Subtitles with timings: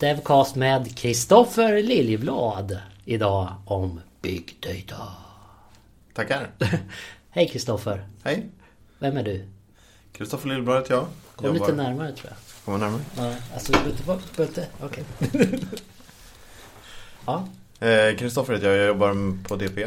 [0.00, 2.78] Devcast med Kristoffer Liljeblad.
[3.04, 5.02] Idag om Big Data.
[6.14, 6.50] Tackar.
[7.30, 8.08] Hej Kristoffer.
[8.24, 8.46] Hej.
[8.98, 9.44] Vem är du?
[10.12, 11.06] Kristoffer Lillblad heter jag.
[11.36, 12.64] Kom Jobbar- lite närmare tror jag.
[12.64, 13.02] Kommer närmare.
[13.16, 15.04] Ja, alltså, Butte, Butte, okej.
[17.26, 17.48] ja,
[17.80, 18.76] Eh, Kristoffer heter jag.
[18.78, 19.86] Jag jobbar på DP.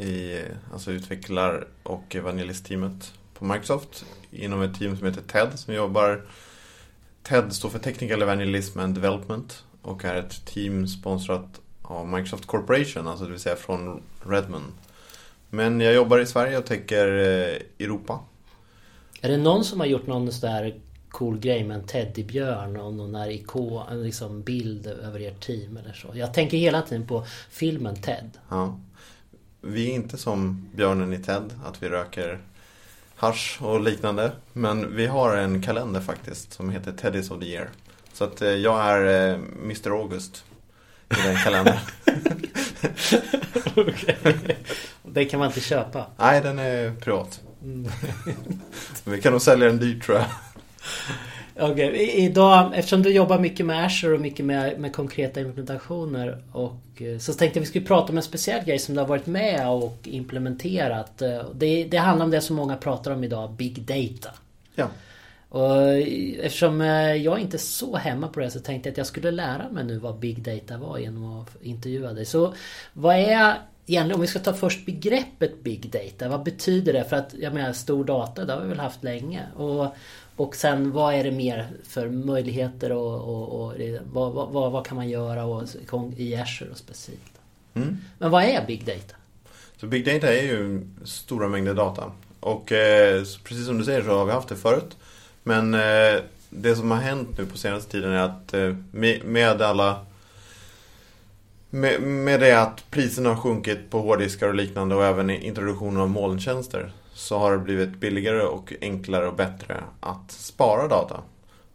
[0.00, 0.38] I,
[0.72, 4.04] alltså utvecklar och evangelistteamet på Microsoft.
[4.30, 6.22] Inom ett team som heter TED som jobbar
[7.22, 13.08] TED står för Technical Evangelism and Development och är ett team sponsrat av Microsoft Corporation,
[13.08, 14.72] alltså det vill säga från Redmond.
[15.50, 18.20] Men jag jobbar i Sverige och täcker eh, Europa.
[19.20, 22.94] Är det någon som har gjort någon sån där cool grej med en teddybjörn och
[22.94, 26.08] någon där ikon, liksom bild över ert team eller så?
[26.14, 28.30] Jag tänker hela tiden på filmen Ted.
[28.48, 28.80] Ja.
[29.60, 32.40] Vi är inte som björnen i Ted, att vi röker
[33.20, 34.32] hasch och liknande.
[34.52, 37.70] Men vi har en kalender faktiskt som heter Teddy's of the Year.
[38.12, 40.44] Så att eh, jag är eh, Mr August
[41.10, 41.78] i den kalendern.
[45.02, 46.06] Det kan man inte köpa.
[46.16, 47.40] Nej, den är privat.
[49.04, 50.26] vi kan nog sälja den dyrt tror jag.
[51.78, 56.76] I- idag eftersom du jobbar mycket med Azure och mycket med, med konkreta implementationer och
[57.02, 59.26] eh, så tänkte jag vi skulle prata om en speciell grej som du har varit
[59.26, 61.22] med och implementerat.
[61.22, 64.30] Eh, Det, det handlar om det som många pratar om idag, Big Data.
[64.74, 64.88] Ja.
[65.48, 65.92] Och Och
[66.42, 69.30] eftersom eh, jag inte är så hemma på det så tänkte jag att jag skulle
[69.30, 72.24] lära mig nu vad Big Data var genom att intervjua dig.
[72.24, 72.54] Så
[72.92, 73.54] vad är
[73.86, 77.04] egentligen, om vi ska ta först begreppet Big Data, vad betyder det?
[77.04, 79.40] För att jag menar stor data, det har vi väl haft länge.
[79.56, 79.86] Och,
[80.40, 83.74] och sen vad är det mer för möjligheter och, och, och
[84.12, 85.64] vad, vad, vad, kan man göra och,
[86.16, 87.32] i Azure och specifikt?
[87.74, 87.96] Mm.
[88.18, 89.14] Men vad är Big Data?
[89.76, 92.12] Så Big Data är ju stora mängder data.
[92.40, 94.96] Och eh, precis som du säger så har vi haft det förut.
[95.42, 96.20] Men eh,
[96.50, 100.06] det som har hänt nu på senaste tiden är att eh, med, med alla
[101.70, 106.10] med, med det att priserna har sjunkit på hårddiskar och liknande och även introduktionen av
[106.10, 111.20] molntjänster så har det blivit billigare och enklare och bättre att spara data.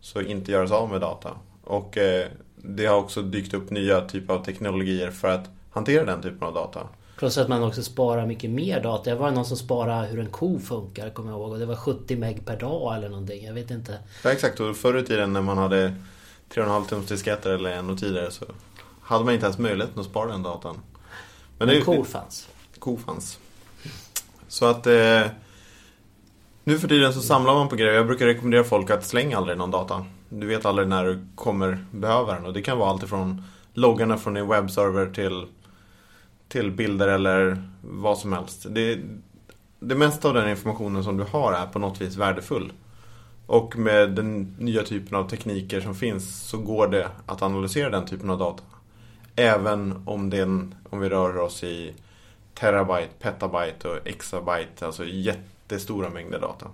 [0.02, 1.32] Så inte göra sig av med data.
[1.64, 6.22] Och eh, det har också dykt upp nya typer av teknologier för att hantera den
[6.22, 6.88] typen av data.
[7.18, 9.10] Plus att man också sparar mycket mer data.
[9.10, 11.52] Jag var någon som sparade hur en ko funkar, kommer jag ihåg.
[11.52, 13.46] Och det var 70 meg per dag eller någonting.
[13.46, 14.00] Jag vet inte.
[14.24, 14.60] Ja, exakt.
[14.60, 15.88] Och förr i tiden när man hade
[16.50, 18.46] 3,5 tums disketter eller ännu tidigare så
[19.02, 20.78] hade man inte ens möjligheten att spara den datan.
[21.58, 22.50] Men det- kor fanns.
[22.80, 23.40] ko fanns.
[24.48, 25.22] Så att eh,
[26.64, 27.94] nu för tiden så samlar man på grejer.
[27.94, 30.06] Jag brukar rekommendera folk att slänga aldrig någon data.
[30.30, 32.46] Du vet aldrig när du kommer behöva den.
[32.46, 35.46] Och det kan vara allt ifrån loggarna från din webbserver till,
[36.48, 38.66] till bilder eller vad som helst.
[38.70, 39.00] Det,
[39.80, 42.74] det mesta av den informationen som du har är på något vis värdefull.
[43.48, 48.06] Och med den nya typen av tekniker som finns så går det att analysera den
[48.06, 48.64] typen av data.
[49.36, 51.94] Även om, den, om vi rör oss i
[52.60, 56.68] terabyte, petabyte och exabyte, alltså jättestora mängder data.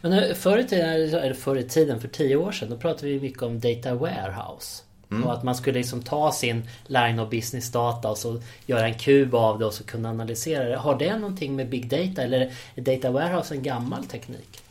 [0.00, 3.20] Men förr i tiden, eller förr i tiden, för tio år sedan, då pratade vi
[3.20, 4.82] mycket om data warehouse.
[5.24, 8.98] Och att man skulle liksom ta sin line of business data och så göra en
[8.98, 10.76] kub av det och så kunna analysera det.
[10.76, 14.62] Har det någonting med big data eller är data warehouse en gammal teknik?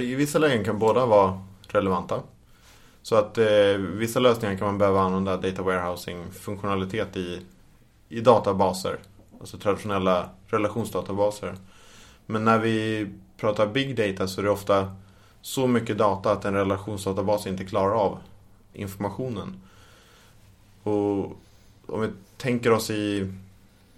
[0.00, 2.22] I vissa lägen kan båda vara relevanta.
[3.02, 7.40] Så att eh, vissa lösningar kan man behöva använda data warehousing-funktionalitet i,
[8.10, 8.98] i databaser.
[9.40, 11.54] Alltså traditionella relationsdatabaser.
[12.26, 13.06] Men när vi
[13.36, 14.96] pratar big data så är det ofta
[15.42, 18.18] så mycket data att en relationsdatabas inte klarar av
[18.72, 19.60] informationen.
[20.82, 21.38] Och
[21.86, 23.32] om vi tänker oss i,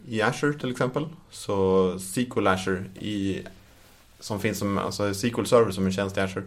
[0.06, 1.06] i Azure till exempel.
[1.31, 3.43] Så SQL Azure i,
[4.21, 6.44] som finns som alltså SQL Server som en tjänst i Azure.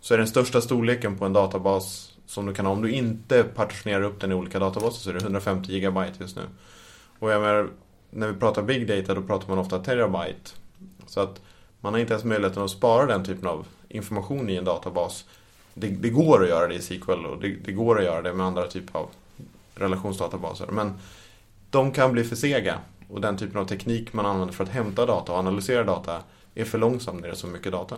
[0.00, 2.72] Så är den största storleken på en databas som du kan ha.
[2.72, 6.36] Om du inte partitionerar upp den i olika databaser så är det 150 gigabyte just
[6.36, 6.42] nu.
[7.18, 7.70] Och jag menar,
[8.10, 10.50] när vi pratar big data då pratar man ofta terabyte.
[11.06, 11.40] Så att
[11.80, 15.24] man har inte ens möjligheten att spara den typen av information i en databas.
[15.74, 18.32] Det, det går att göra det i SQL och det, det går att göra det
[18.32, 19.08] med andra typer av
[19.74, 20.66] relationsdatabaser.
[20.66, 20.98] Men
[21.70, 22.78] de kan bli för sega
[23.08, 26.22] och den typen av teknik man använder för att hämta data och analysera data
[26.54, 27.96] är för långsam när det är så mycket data.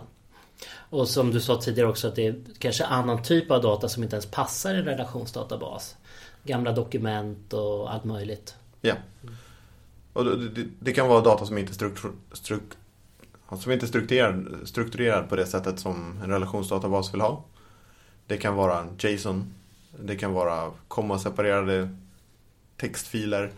[0.73, 4.03] Och som du sa tidigare också att det är kanske annan typ av data som
[4.03, 5.95] inte ens passar i en relationsdatabas.
[6.43, 8.55] Gamla dokument och allt möjligt.
[8.81, 8.95] Ja.
[10.13, 12.63] Och det, det, det kan vara data som inte är struktur, struk,
[13.59, 17.43] som inte strukturerad, strukturerad på det sättet som en relationsdatabas vill ha.
[18.27, 19.53] Det kan vara JSON.
[19.99, 21.89] Det kan vara kommaseparerade
[22.77, 23.51] textfiler.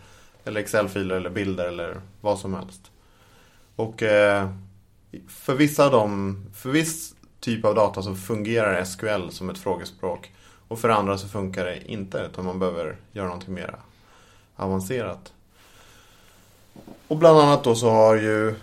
[0.44, 2.90] Eller Excel-filer eller bilder eller vad som helst.
[3.76, 4.50] Och eh,
[5.28, 10.32] för vissa av dem, för viss typ av data så fungerar SQL som ett frågespråk.
[10.68, 13.78] Och för andra så funkar det inte utan man behöver göra någonting mera
[14.56, 15.32] avancerat.
[17.08, 18.54] Och bland annat då så har ju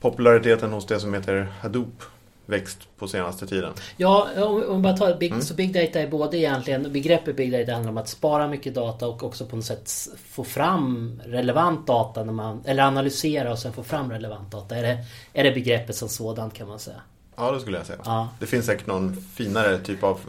[0.00, 2.02] populariteten hos det som heter Hadoop
[2.46, 3.72] växt på senaste tiden.
[3.96, 5.42] Ja, om vi bara tar big, mm.
[5.42, 9.08] så Big Data är både egentligen, begreppet Big Data handlar om att spara mycket data
[9.08, 9.92] och också på något sätt
[10.28, 14.76] få fram relevant data när man, eller analysera och sen få fram relevant data.
[14.76, 14.98] Är det,
[15.32, 17.00] är det begreppet som sådant kan man säga?
[17.36, 17.98] Ja, det skulle jag säga.
[18.04, 18.28] Ja.
[18.40, 20.20] Det finns säkert någon finare typ av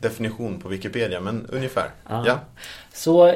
[0.00, 1.90] definition på Wikipedia, men ungefär.
[2.08, 2.24] Ja.
[2.26, 2.40] ja.
[2.92, 3.34] Så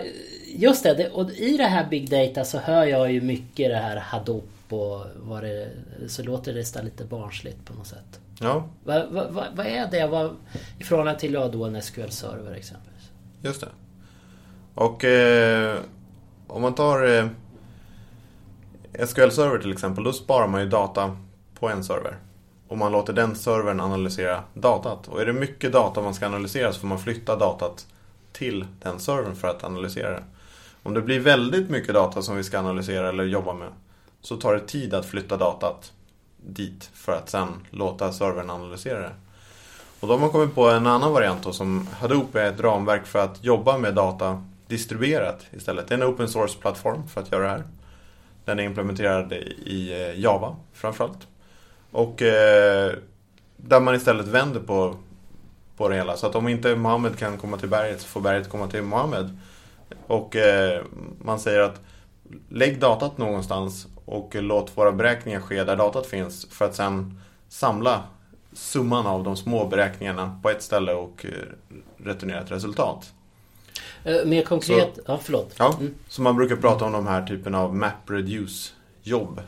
[0.56, 3.96] just det, och i det här Big Data så hör jag ju mycket det här
[3.96, 5.70] Hadoop och vad det,
[6.08, 8.20] så låter det nästan lite barnsligt på något sätt.
[8.40, 8.68] Ja.
[8.84, 10.36] Vad, vad, vad är det vad,
[10.78, 13.10] i förhållande till då en SQL-server exempelvis?
[13.42, 13.68] Just det.
[14.74, 15.78] Och eh,
[16.46, 17.26] om man tar eh,
[19.06, 21.16] SQL-server till exempel, då sparar man ju data
[21.54, 22.18] på en server.
[22.68, 25.08] Och man låter den servern analysera datat.
[25.08, 27.86] Och är det mycket data man ska analysera så får man flytta datat
[28.32, 30.22] till den servern för att analysera det.
[30.82, 33.68] Om det blir väldigt mycket data som vi ska analysera eller jobba med
[34.20, 35.92] så tar det tid att flytta datat
[36.36, 39.12] dit för att sen låta servern analysera det.
[40.00, 43.06] Och då har man kommit på en annan variant då, som Hadoop är ett ramverk
[43.06, 45.88] för att jobba med data distribuerat istället.
[45.88, 47.64] Det är en open source-plattform för att göra det här.
[48.44, 51.26] Den är implementerad i eh, Java framförallt.
[51.94, 52.92] Och eh,
[53.56, 54.96] där man istället vänder på,
[55.76, 56.16] på det hela.
[56.16, 59.38] Så att om inte Mohammed kan komma till berget så får berget komma till Mohammed.
[60.06, 60.82] Och eh,
[61.24, 61.80] man säger att
[62.48, 68.02] lägg datat någonstans och låt våra beräkningar ske där datat finns för att sen samla
[68.52, 71.30] summan av de små beräkningarna på ett ställe och eh,
[72.04, 73.12] returnera ett resultat.
[74.04, 75.54] Eh, mer konkret, så, ja förlåt.
[75.58, 75.94] Ja, mm.
[76.08, 79.40] så man brukar prata om de här typen av map-reduce-jobb.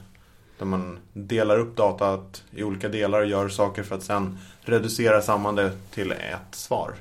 [0.58, 5.22] Där man delar upp datat i olika delar och gör saker för att sen reducera
[5.22, 6.94] samman det till ett svar.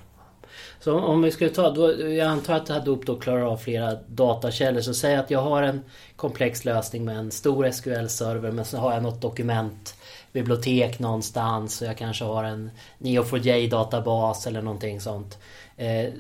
[0.80, 4.82] Så om vi skulle ta, då, jag antar att Hadoop då klarar av flera datakällor.
[4.82, 5.82] Så säg att jag har en
[6.16, 9.96] komplex lösning med en stor SQL-server men så har jag något dokument
[10.32, 15.38] bibliotek någonstans och jag kanske har en Neo4j-databas eller någonting sånt.
[15.78, 16.14] Eh,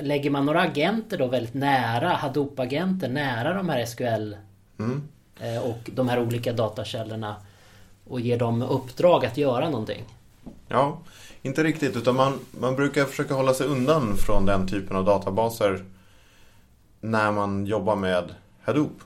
[0.00, 4.36] lägger man några agenter då väldigt nära, Hadoop-agenter nära de här SQL
[4.78, 5.08] mm.
[5.40, 7.36] Eh, och de här olika datakällorna
[8.08, 10.04] och ger dem uppdrag att göra någonting?
[10.68, 10.98] Ja,
[11.42, 15.84] inte riktigt, utan man, man brukar försöka hålla sig undan från den typen av databaser
[17.00, 19.00] när man jobbar med Hadoop.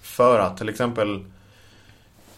[0.00, 1.24] För att till exempel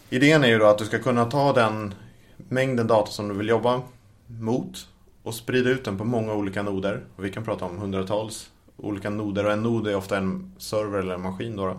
[0.09, 1.93] Idén är ju då att du ska kunna ta den
[2.37, 3.81] mängden data som du vill jobba
[4.27, 4.87] mot
[5.23, 7.03] och sprida ut den på många olika noder.
[7.15, 10.99] Och vi kan prata om hundratals olika noder och en nod är ofta en server
[10.99, 11.55] eller en maskin.
[11.55, 11.77] Då.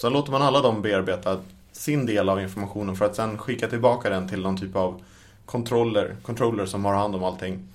[0.00, 1.38] Sen låter man alla dem bearbeta
[1.72, 5.02] sin del av informationen för att sen skicka tillbaka den till någon typ av
[5.46, 7.68] controller, controller som har hand om allting.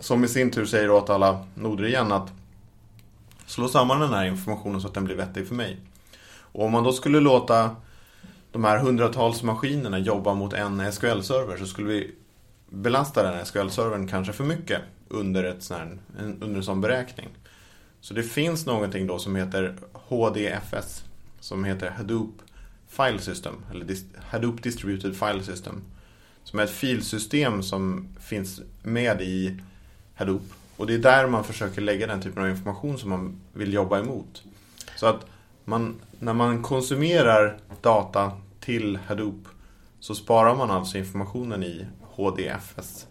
[0.00, 2.32] Som i sin tur säger åt alla noder igen att
[3.46, 5.76] slå samman den här informationen så att den blir vettig för mig.
[6.36, 7.76] Och om man då skulle låta
[8.52, 12.14] de här hundratals maskinerna jobba mot en SQL-server så skulle vi
[12.68, 17.28] belasta den SQL-servern kanske för mycket under, ett sån under en sån beräkning.
[18.00, 21.04] Så det finns någonting då som heter HDFS
[21.44, 22.42] som heter Hadoop
[22.88, 23.96] File System eller
[24.30, 25.82] Hadoop Distributed File System
[26.44, 29.60] som är ett filsystem som finns med i
[30.14, 30.42] Hadoop.
[30.76, 33.98] Och det är där man försöker lägga den typen av information som man vill jobba
[33.98, 34.42] emot.
[34.96, 35.26] Så att
[35.64, 39.48] man, när man konsumerar data till Hadoop
[40.00, 43.06] så sparar man alltså informationen i HDFS.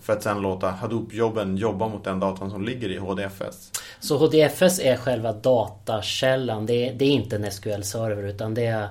[0.00, 3.72] För att sen låta Hadoop-jobben jobba mot den datan som ligger i HDFS.
[4.00, 6.66] Så HDFS är själva datakällan?
[6.66, 8.88] Det är, det är inte en SQL-server utan det är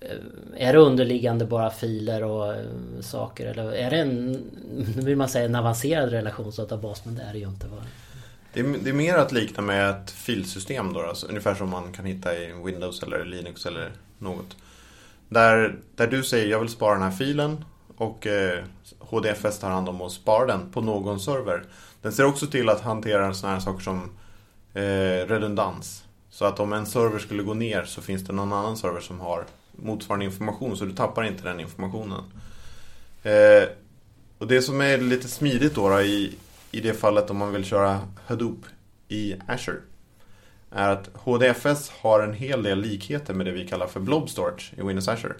[0.00, 2.64] Eh, är det underliggande bara filer och eh,
[3.00, 4.32] saker eller är det en,
[4.96, 7.66] nu vill man säga en avancerad relationsdatabas men det är det ju inte.
[7.66, 7.76] Va?
[8.52, 11.92] Det är, det är mer att likna med ett filsystem då, alltså, ungefär som man
[11.92, 14.56] kan hitta i Windows eller Linux eller något.
[15.28, 17.64] Där, där du säger jag vill spara den här filen
[18.00, 18.64] och eh,
[18.98, 21.64] HDFS tar hand om att spara den på någon server.
[22.02, 24.10] Den ser också till att hantera sådana här saker som
[24.74, 26.04] eh, redundans.
[26.30, 29.20] Så att om en server skulle gå ner så finns det någon annan server som
[29.20, 32.24] har motsvarande information så du tappar inte den informationen.
[33.22, 33.68] Eh,
[34.38, 36.34] och det som är lite smidigt då, då i,
[36.70, 38.64] i det fallet om man vill köra Hadoop
[39.08, 39.80] i Azure
[40.70, 44.72] är att HDFS har en hel del likheter med det vi kallar för Blob Storage
[44.76, 45.34] i Windows Azure.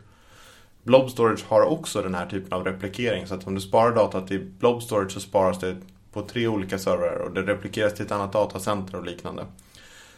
[0.83, 4.21] Blob Storage har också den här typen av replikering så att om du sparar data
[4.21, 5.77] till Blob Storage så sparas det
[6.13, 9.47] på tre olika servrar och det replikeras till ett annat datacenter och liknande.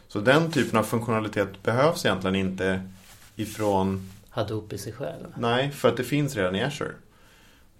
[0.09, 2.83] Så den typen av funktionalitet behövs egentligen inte
[3.37, 5.27] ifrån Hadoop i sig själv?
[5.37, 6.93] Nej, för att det finns redan i Azure.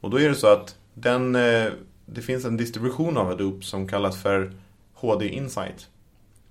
[0.01, 1.73] Och då är det så att den, eh,
[2.07, 4.53] det finns en distribution av Hadoop som kallas för
[4.95, 5.89] HD Insight.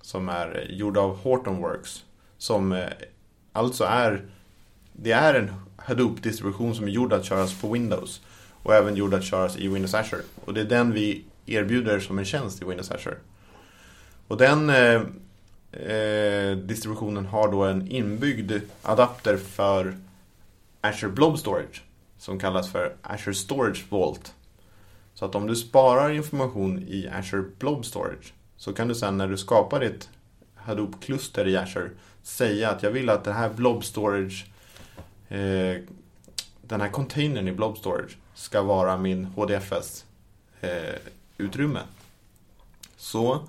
[0.00, 2.04] Som är gjord av Hortonworks.
[2.38, 2.88] Som eh,
[3.52, 4.26] alltså är,
[4.92, 5.52] det är en
[5.84, 8.20] Hadoop-distribution som är gjord att köras på Windows.
[8.62, 10.22] Och även gjord att köras i Windows Azure.
[10.44, 13.16] Och det är den vi erbjuder som en tjänst i Windows Azure.
[14.28, 15.02] Och den eh,
[15.72, 19.96] eh, distributionen har då en inbyggd adapter för
[20.80, 21.82] Azure Blob Storage.
[22.18, 24.34] Som kallas för Azure Storage Vault.
[25.14, 29.28] Så att om du sparar information i Azure Blob Storage så kan du sen när
[29.28, 30.08] du skapar ditt
[30.54, 31.90] Hadoop-kluster i Azure
[32.22, 34.46] säga att jag vill att det här Blob Storage
[35.32, 35.82] eh,
[36.62, 40.04] den här containern i Blob Storage ska vara min HDFS
[40.60, 40.68] eh.
[42.96, 43.40] Så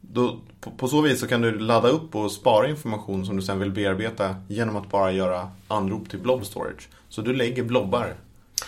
[0.00, 3.42] då, på, på, så vis så kan du ladda upp och spara information som du
[3.42, 6.88] sen vill bearbeta genom att bara göra anrop till Blob Storage.
[7.08, 8.14] Så du lägger blobbar,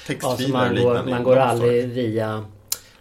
[0.06, 2.44] textfiler ja, man går, man går aldrig via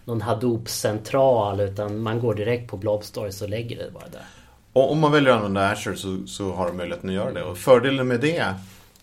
[0.04, 4.24] någon Hadoop-central utan man går direkt på Blob Storage och lägger det bara där.
[4.72, 7.42] Och om man väljer att använda Azure så, så har du möjligheten att göra det.
[7.42, 8.54] Och fördelen med det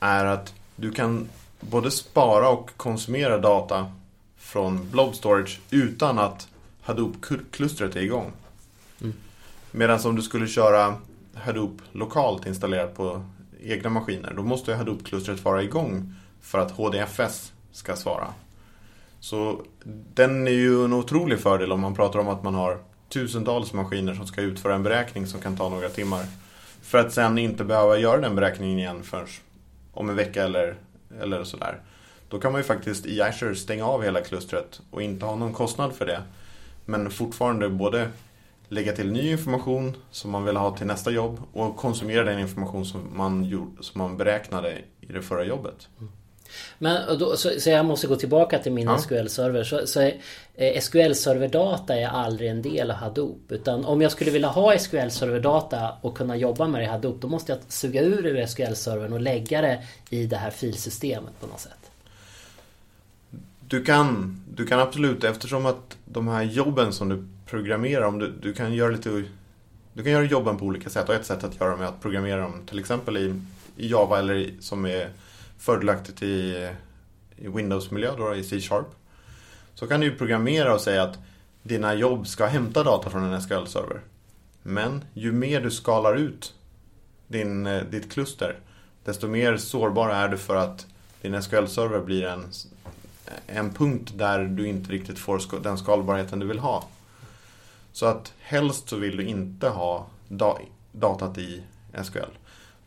[0.01, 1.29] är att du kan
[1.59, 3.91] både spara och konsumera data
[4.37, 6.47] från Blob Storage utan att
[6.81, 8.31] Hadoop-klustret är igång.
[9.01, 9.13] Mm.
[9.71, 10.95] Medan om du skulle köra
[11.33, 13.23] Hadoop lokalt installerat på
[13.63, 18.27] egna maskiner, då måste Hadoop-klustret vara igång för att HDFS ska svara.
[19.19, 19.61] Så
[20.13, 22.77] den är ju en otrolig fördel om man pratar om att man har
[23.09, 26.25] tusentals maskiner som ska utföra en beräkning som kan ta några timmar.
[26.81, 29.27] För att sen inte behöva göra den beräkningen igen förrän
[29.91, 30.75] om en vecka eller,
[31.21, 31.81] eller sådär.
[32.29, 35.53] Då kan man ju faktiskt i Azure stänga av hela klustret och inte ha någon
[35.53, 36.21] kostnad för det.
[36.85, 38.09] Men fortfarande både
[38.67, 42.85] lägga till ny information som man vill ha till nästa jobb och konsumera den information
[42.85, 45.89] som man, gjorde, som man beräknade i det förra jobbet.
[45.99, 46.11] Mm.
[46.77, 48.97] Men då, så, så, jag måste gå tillbaka till min ja.
[48.97, 49.63] SQL-server.
[49.63, 50.01] Så, så
[50.55, 53.51] eh, SQL-serverdata är aldrig en del av Hadoop.
[53.51, 57.21] Utan om jag skulle vilja ha SQL-serverdata och kunna jobba med det i Hadoop.
[57.21, 61.47] Då måste jag suga ur ur SQL-servern och lägga det i det här filsystemet på
[61.47, 61.91] något sätt.
[63.67, 68.33] Du kan, du kan absolut, eftersom att de här jobben som du programmerar, om du,
[68.41, 69.23] du kan göra lite
[69.93, 72.01] du kan göra jobben på olika sätt och ett sätt att göra dem är att
[72.01, 73.41] programmera dem till exempel i,
[73.77, 75.09] i Java eller i, som är
[75.61, 76.69] fördelaktigt i,
[77.35, 78.87] i Windows-miljö, då, i C-sharp.
[79.73, 81.19] Så kan du programmera och säga att
[81.63, 83.99] dina jobb ska hämta data från en SQL-server.
[84.63, 86.53] Men ju mer du skalar ut
[87.27, 88.59] din, eh, ditt kluster,
[89.03, 90.87] desto mer sårbar är du för att
[91.21, 92.45] din SQL-server blir en,
[93.47, 96.87] en punkt där du inte riktigt får den skalbarheten du vill ha.
[97.91, 100.07] Så att helst så vill du inte ha
[100.91, 101.63] datat i
[102.03, 102.19] SQL.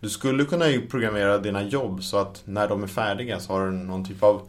[0.05, 3.73] Du skulle kunna programmera dina jobb så att när de är färdiga så har du
[3.73, 4.49] någon typ av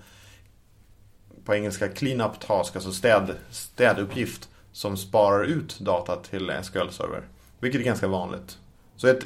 [1.46, 7.22] på engelska clean-up task, alltså städ, städuppgift som sparar ut data till SQL-server.
[7.60, 8.58] Vilket är ganska vanligt.
[8.96, 9.24] Så ett,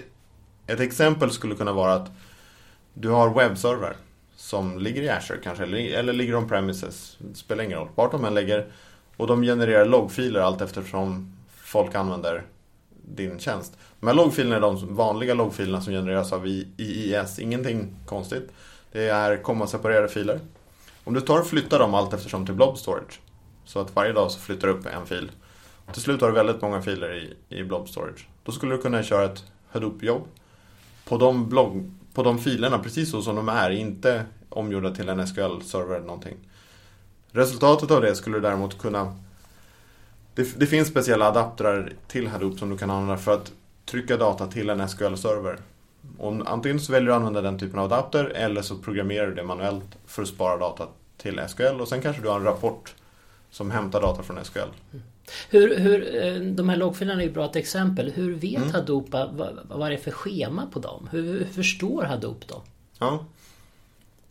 [0.68, 2.12] ett exempel skulle kunna vara att
[2.94, 3.96] du har webbserver
[4.36, 7.18] som ligger i Azure kanske, eller, eller ligger on-premises.
[7.20, 7.90] Det spelar ingen roll.
[7.96, 8.72] Vart de än ligger.
[9.18, 12.44] Och de genererar loggfiler allt eftersom folk använder
[13.16, 13.78] din tjänst.
[14.00, 17.40] De här loggfilerna är de vanliga loggfilerna som genereras av IIS.
[17.40, 18.52] Ingenting konstigt.
[18.92, 20.40] Det är kommaseparerade filer.
[21.04, 23.20] Om du tar och flyttar dem allt eftersom till blob storage.
[23.66, 25.32] Så att varje dag så flyttar du upp en fil.
[25.86, 28.28] Och till slut har du väldigt många filer i, i blob storage.
[28.44, 30.28] Då skulle du kunna köra ett Hadoop-jobb
[31.06, 33.70] på de, blogg, på de filerna precis så som de är.
[33.70, 36.38] Inte omgjorda till en SQL-server eller någonting.
[37.32, 39.16] Resultatet av det skulle du däremot kunna
[40.40, 43.52] det, det, finns speciella adaptrar till Hadoop som du kan använda för att
[43.86, 45.58] trycka data till en SQL-server.
[46.46, 49.44] Antingen så väljer du att använda den typen av adapter eller så programmerar du det
[49.44, 52.96] manuellt för att spara data till SQL och sen kanske du har en rapport
[53.52, 54.60] som hämtar data från SQL.
[55.50, 58.12] Hur, hur, eh, de här loggfilerna är ju ett bra exempel.
[58.12, 58.72] Hur vet mm.
[58.72, 61.10] Hadoop vad, vad är det för schema på dem?
[61.12, 62.62] Hur, hur förstår Hadoop dem?
[63.00, 63.26] Ja,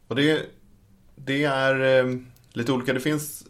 [0.08, 0.42] och det,
[1.14, 2.16] det är eh,
[2.52, 2.92] lite olika.
[2.92, 3.47] Det finns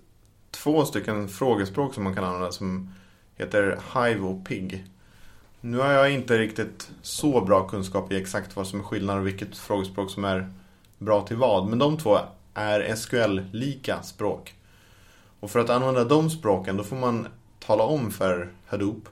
[0.50, 2.94] två stycken frågespråk som man kan använda som
[3.36, 4.84] heter Hive och Pig.
[5.60, 9.26] Nu har jag inte riktigt så bra kunskap i exakt vad som är skillnad och
[9.26, 10.52] vilket frågespråk som är
[10.98, 11.66] bra till vad.
[11.66, 12.18] Men de två
[12.54, 14.54] är SQL-lika språk.
[15.40, 17.28] Och för att använda de språken då får man
[17.58, 19.08] tala om för Hadoop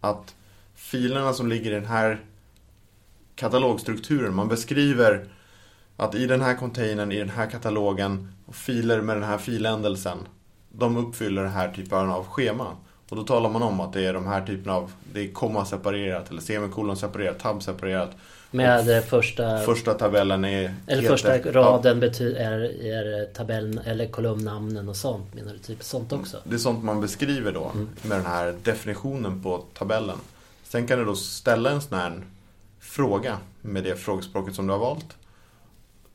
[0.00, 0.34] att
[0.74, 2.20] filerna som ligger i den här
[3.34, 5.28] katalogstrukturen, man beskriver
[5.96, 10.18] att i den här containern, i den här katalogen och filer med den här filändelsen
[10.72, 12.76] de uppfyller den här typen av schema.
[13.08, 15.64] Och då talar man om att det är de här typerna av, det är komma
[15.64, 18.10] separerat eller semikolon separerat, tab separerat.
[18.50, 19.58] Med första...
[19.58, 20.74] Första tabellen är...
[20.86, 22.00] Eller heter, första raden ja.
[22.00, 22.60] betyder, är,
[22.92, 25.58] är tabellen eller kolumnnamnen och sånt menar du?
[25.58, 26.36] Typ sånt också?
[26.44, 27.88] Det är sånt man beskriver då mm.
[28.02, 30.18] med den här definitionen på tabellen.
[30.64, 32.22] Sen kan du då ställa en sån här
[32.80, 35.16] fråga med det frågespråket som du har valt.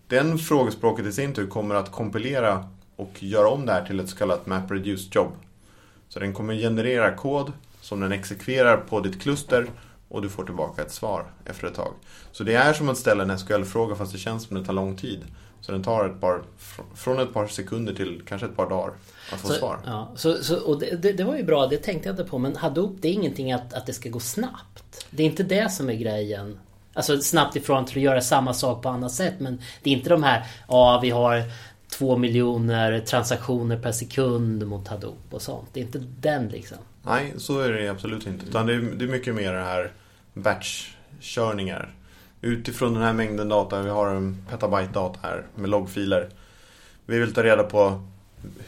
[0.08, 4.10] Den frågespråket i sin tur kommer att kompilera och göra om det här till ett
[4.10, 5.32] så kallat MapReduce jobb.
[6.10, 7.51] Så den kommer generera kod
[7.82, 9.68] som den exekverar på ditt kluster
[10.10, 11.94] och du får tillbaka ett svar efter ett tag.
[12.32, 14.74] Så det är som att ställa en SQL-fråga fast det känns som att det tar
[14.74, 15.24] lång tid.
[15.62, 16.42] Så den tar ett par,
[16.96, 18.94] från ett par sekunder till kanske ett par dagar
[19.34, 19.80] att få så, svar.
[19.86, 22.38] Ja, så, så, och det, det, det, var ju bra, det tänkte jag inte på.
[22.38, 25.08] Men Hadoop, det är ingenting att, att det ska gå snabbt.
[25.10, 26.60] Det är inte det som är grejen.
[26.94, 29.34] Alltså snabbt ifrån till att göra samma sak på annat sätt.
[29.39, 31.44] Men det är inte de här, ja vi har
[31.89, 35.70] två miljoner transaktioner per sekund mot Hadoop och sånt.
[35.74, 36.77] Det är inte den liksom.
[37.03, 38.46] Nej, så är det absolut inte.
[38.46, 39.91] Utan det är, det är mycket mer det här
[40.34, 41.94] batch-körningar.
[42.41, 46.29] Utifrån den här mängden data, vi har en petabyte data här med loggfiler.
[47.06, 48.01] Vi vill ta reda på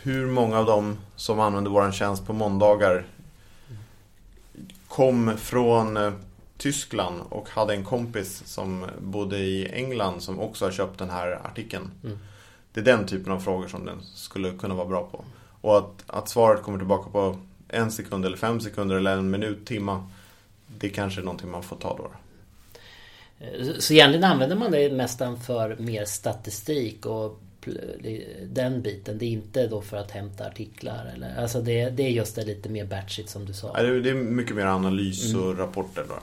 [0.01, 3.05] hur många av dem som använder vår tjänst på måndagar
[4.87, 6.13] kom från eh,
[6.57, 11.39] Tyskland och hade en kompis som bodde i England som också har köpt den här
[11.43, 11.91] artikeln.
[12.03, 12.19] Mm.
[12.73, 15.23] Det är den typen av frågor som den skulle kunna vara bra på.
[15.61, 19.65] Och att, att svaret kommer tillbaka på en sekund eller fem sekunder eller en minut,
[19.65, 20.09] timma.
[20.77, 22.11] Det kanske är någonting man får ta då.
[23.79, 27.39] Så egentligen använder man det nästan för mer statistik och
[28.43, 29.17] den biten.
[29.17, 31.11] Det är inte då för att hämta artiklar.
[31.15, 33.73] Eller, alltså det, det är just det lite mer batchigt som du sa.
[33.73, 35.57] det är mycket mer analys och mm.
[35.57, 36.05] rapporter.
[36.09, 36.15] Då.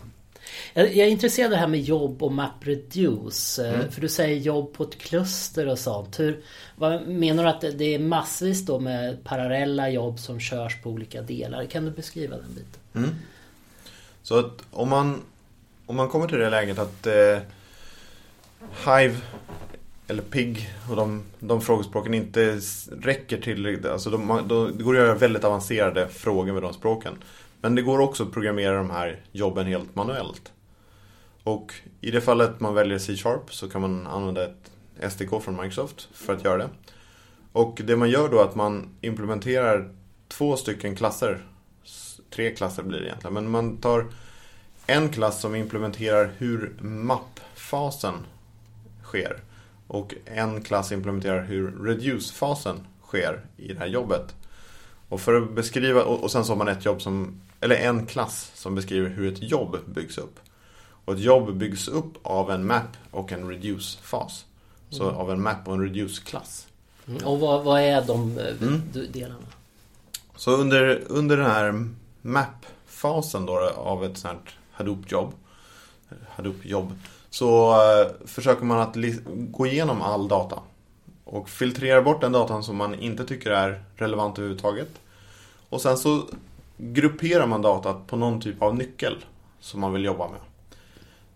[0.75, 3.59] Jag är intresserad av det här med jobb och MapReduce.
[3.59, 3.91] Mm.
[3.93, 6.21] För du säger jobb på ett kluster och sånt.
[6.21, 6.41] Hur,
[6.76, 11.23] vad, menar du att det är massvis då med parallella jobb som körs på olika
[11.23, 11.67] delar?
[11.67, 12.81] Kan du beskriva den biten?
[12.95, 13.11] Mm.
[14.23, 15.23] Så att om man,
[15.87, 17.38] om man kommer till det läget att eh,
[18.85, 19.17] Hive
[20.09, 22.61] eller PIG och de, de frågespråken inte
[23.03, 23.87] räcker till.
[23.87, 27.12] Alltså de, de, det går att göra väldigt avancerade frågor med de språken.
[27.67, 30.52] Men det går också att programmera de här jobben helt manuellt.
[31.43, 34.71] Och i det fallet man väljer C-sharp så kan man använda ett
[35.13, 36.69] SDK från Microsoft för att göra det.
[37.52, 39.91] Och det man gör då är att man implementerar
[40.29, 41.47] två stycken klasser.
[42.31, 43.35] Tre klasser blir det egentligen.
[43.35, 44.07] Men man tar
[44.87, 48.15] en klass som implementerar hur mappfasen
[49.02, 49.41] sker.
[49.87, 54.35] Och en klass implementerar hur reduce-fasen sker i det här jobbet.
[55.09, 58.50] Och för att beskriva, och sen så har man ett jobb som, eller en klass
[58.55, 60.41] som beskriver hur ett jobb byggs upp.
[61.05, 64.45] Och ett jobb byggs upp av en map och en reduce-fas.
[64.91, 65.17] Så mm.
[65.17, 66.67] av en map och en reduce-klass.
[67.09, 67.26] Mm.
[67.26, 68.83] Och vad, vad, är de eh, mm.
[69.13, 69.47] delarna?
[70.37, 71.89] Så under, under den här
[72.23, 75.33] map-fasen då av ett sånt här Hadoop-jobb
[76.29, 76.93] Hadoop-jobb
[77.31, 80.59] så uh, försöker man att gå igenom all data
[81.25, 84.89] och filtrera bort den datan som man inte tycker är relevant överhuvudtaget.
[85.69, 86.23] Och sen så
[86.76, 89.25] grupperar man datat på någon typ av nyckel
[89.60, 90.41] som man vill jobba med.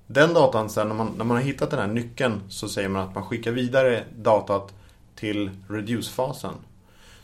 [0.07, 3.09] Den datan sen, när man, när man har hittat den här nyckeln så säger man
[3.09, 4.75] att man skickar vidare datat
[5.15, 6.55] till reduce-fasen.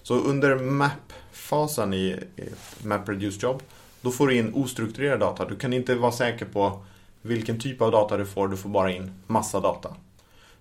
[0.02, 3.62] Så under map-fasen i, i map reduce job,
[4.00, 5.44] då får du in ostrukturerad data.
[5.44, 6.84] Du kan inte vara säker på
[7.22, 8.48] vilken typ av data du får.
[8.48, 9.94] Du får bara in massa data.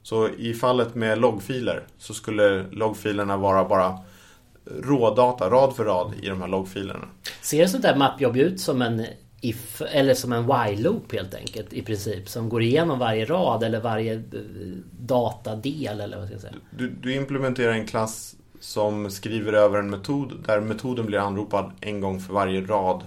[0.01, 3.99] Så i fallet med loggfiler så skulle loggfilerna vara bara
[4.65, 7.08] rådata, rad för rad i de här loggfilerna.
[7.41, 9.06] Ser sånt där mappjobb ut som en
[9.41, 12.30] if eller som en while-loop helt enkelt i princip?
[12.30, 14.21] Som går igenom varje rad eller varje eh,
[14.99, 16.54] datadel eller vad ska jag säga?
[16.69, 22.01] Du, du implementerar en klass som skriver över en metod där metoden blir anropad en
[22.01, 23.04] gång för varje rad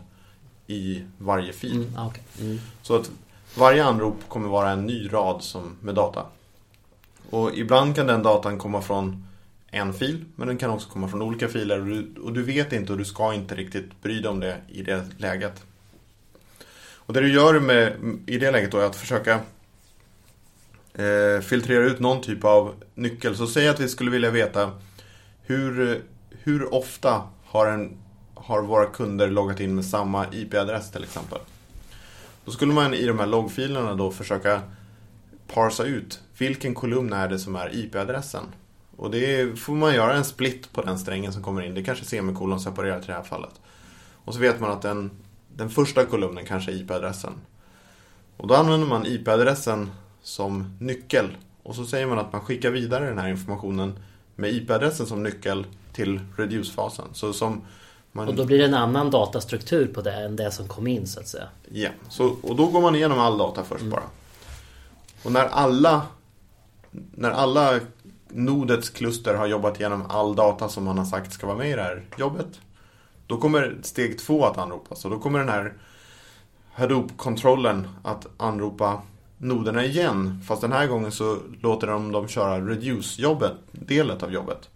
[0.66, 1.77] i varje fil.
[1.77, 2.23] Mm, ah, okay.
[2.40, 2.59] mm.
[2.83, 3.11] Så att
[3.57, 6.27] varje anrop kommer vara en ny rad som, med data.
[7.31, 9.27] Och ibland kan den datan komma från
[9.70, 12.72] en fil, men den kan också komma från olika filer och du, och du vet
[12.72, 15.64] inte och du ska inte riktigt bry dig om det i det läget.
[17.09, 17.92] Och det du gör med,
[18.26, 19.40] i det läget då är att försöka
[20.94, 23.37] eh, filtrera ut någon typ av nyckel.
[23.37, 24.70] Så säg att vi skulle vilja veta
[25.42, 27.96] hur, hur ofta har, en,
[28.35, 31.38] har våra kunder loggat in med samma IP-adress till exempel.
[32.44, 34.62] Då skulle man i de här loggfilerna då försöka
[35.46, 38.44] parsa ut vilken kolumn är det som är IP-adressen.
[38.98, 41.74] Och det får man göra en split på den strängen som kommer in.
[41.74, 43.61] Det är kanske semikolon separerat i det här fallet.
[44.24, 45.11] Och så vet man att den,
[45.56, 47.32] den första kolumnen kanske är IP-adressen.
[48.37, 49.90] Och då använder man IP-adressen
[50.22, 51.37] som nyckel.
[51.62, 53.98] Och så säger man att man skickar vidare den här informationen
[54.37, 57.06] med IP-adressen som nyckel till reduce-fasen.
[57.12, 57.62] Så som
[58.12, 61.06] Man, Och då blir det en annan datastruktur på det än det som kom in
[61.06, 61.48] så att säga.
[61.70, 64.02] Ja, så, och då går man igenom all data först bara.
[65.22, 66.02] Och när alla,
[66.90, 67.80] när alla
[68.30, 71.74] nodets kluster har jobbat igenom all data som man har sagt ska vara med i
[71.74, 72.60] det här jobbet.
[73.26, 75.74] Då kommer steg två att anropas och då kommer den här
[76.72, 79.02] Hadoop-kontrollen att anropa
[79.38, 80.40] noderna igen.
[80.46, 84.68] Fast den här gången så låter de dem köra reduce-jobbet, delet av jobbet.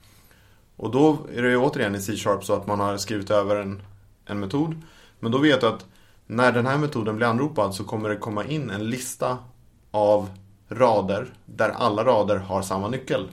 [0.77, 3.83] Och då är det ju återigen i C-sharp så att man har skrivit över en,
[4.27, 4.83] en metod.
[5.21, 5.87] Men då vet du att
[6.27, 9.39] när den här metoden blir anropad så kommer det komma in en lista
[9.91, 10.31] av
[10.69, 13.29] rader där alla rader har samma nyckel.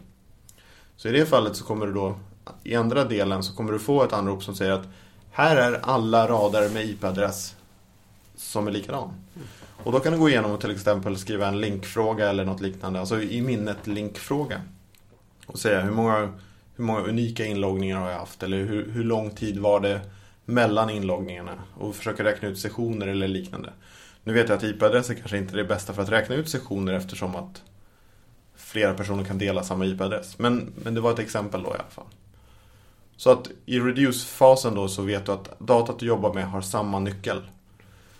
[0.99, 2.15] Så i det fallet så kommer du då,
[2.63, 4.87] i andra delen så kommer du få ett anrop som säger att
[5.31, 7.55] här är alla rader med IP-adress
[8.35, 9.13] som är likadan.
[9.83, 12.99] Och då kan du gå igenom och till exempel skriva en linkfråga eller något liknande,
[12.99, 14.61] alltså i minnet linkfråga.
[15.45, 16.33] Och säga hur många,
[16.75, 20.01] hur många unika inloggningar har jag haft eller hur, hur lång tid var det
[20.45, 23.69] mellan inloggningarna och försöka räkna ut sessioner eller liknande.
[24.23, 26.93] Nu vet jag att IP-adresser kanske inte är det bästa för att räkna ut sessioner
[26.93, 27.61] eftersom att
[28.59, 30.39] flera personer kan dela samma IP-adress.
[30.39, 32.05] Men, men det var ett exempel då i alla fall.
[33.17, 36.99] Så att i reduce-fasen då så vet du att datat du jobbar med har samma
[36.99, 37.41] nyckel.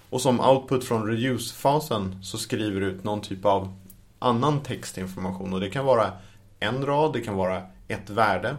[0.10, 3.74] Och som output från reduce-fasen så skriver du ut någon typ av
[4.20, 5.54] annan textinformation.
[5.54, 6.12] Och det kan vara
[6.60, 8.58] en rad, det kan vara ett värde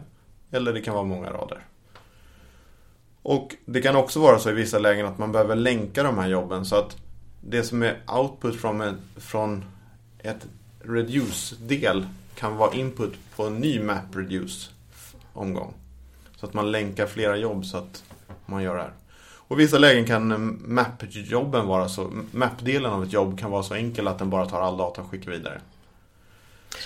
[0.51, 1.64] eller det kan vara många rader.
[3.23, 6.29] Och det kan också vara så i vissa lägen att man behöver länka de här
[6.29, 6.97] jobben så att
[7.40, 9.64] det som är output från, en, från
[10.19, 10.47] ett
[10.81, 15.75] reduce-del kan vara input på en ny map reduce-omgång.
[16.37, 18.05] Så att man länkar flera jobb så att
[18.47, 18.93] man gör det här.
[19.51, 23.75] Och i vissa lägen kan map-jobben vara så, map-delen av ett jobb kan vara så
[23.75, 25.61] enkel att den bara tar all data och skickar vidare.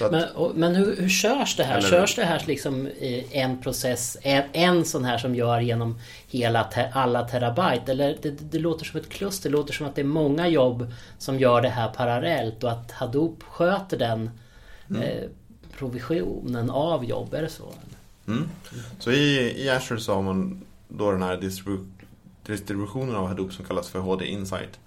[0.01, 1.79] Att, men, och, men hur, hur körs det här?
[1.79, 5.99] Eller, körs det här liksom i en process, en, en sån här som gör genom
[6.29, 7.93] hela te, alla terabyte?
[7.93, 10.93] Eller det, det, låter som ett kluster, det låter som att det är många jobb
[11.19, 14.31] som gör det här parallellt och att Hadoop sköter den
[14.91, 15.03] mm.
[15.03, 15.25] eh,
[15.79, 17.73] provisionen av jobb, är det så?
[18.27, 18.49] Mm.
[18.99, 21.85] Så i, i Azure så har man då den här distribu
[22.47, 24.79] distributionen av Hadoop som kallas för HD Insight.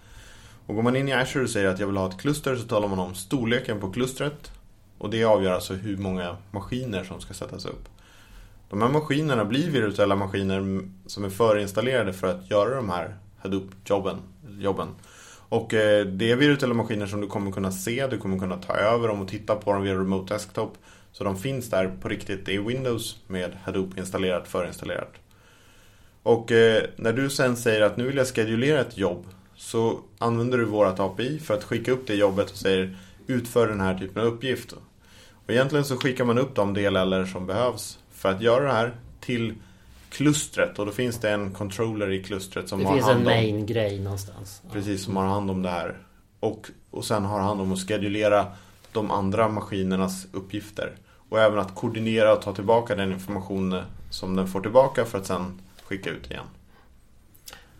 [0.66, 2.64] Och går man in i Azure och säger att jag vill ha ett kluster så
[2.64, 4.52] talar man om storleken på klustret
[4.98, 7.90] och det avgör alltså hur många maskiner som ska sättas upp.
[8.70, 14.18] De här maskinerna blir virtuella maskiner som är förinstallerade för att göra de här Hadoop-jobben.
[14.60, 14.88] Jobben.
[15.50, 18.74] Och eh, det är virtuella maskiner som du kommer kunna se, du kommer kunna ta
[18.74, 20.78] över dem och titta på dem via Remote Desktop.
[21.12, 25.14] Så de finns där på riktigt i Windows med Hadoop installerat, förinstallerat.
[26.24, 30.58] Och eh, när du sen säger att nu vill jag skedulera ett jobb så använder
[30.58, 34.22] du vårt API för att skicka upp det jobbet och säger utför den här typen
[34.22, 34.74] av uppgift.
[35.46, 38.96] Och egentligen så skickar man upp de delar som behövs för att göra det här
[39.20, 39.54] till
[40.10, 43.24] klustret och då finns det en controller i klustret som det har hand om...
[43.24, 44.62] Det finns en main-grej någonstans.
[44.72, 45.98] Precis, som har hand om det här.
[46.40, 48.48] Och, och sen har hand om att skedulera
[48.92, 50.92] de andra maskinernas uppgifter.
[51.30, 55.26] Och även att koordinera och ta tillbaka den information som den får tillbaka för att
[55.26, 56.46] sen skicka ut igen.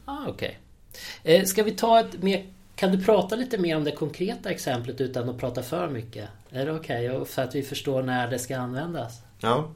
[0.06, 0.60] Ah, Okej.
[1.24, 1.36] Okay.
[1.36, 2.46] Eh, ska vi ta ett mer
[2.78, 6.30] kan du prata lite mer om det konkreta exemplet utan att prata för mycket?
[6.50, 7.12] Är det okej?
[7.12, 7.26] Okay?
[7.26, 9.22] För att vi förstår när det ska användas.
[9.40, 9.70] Ja.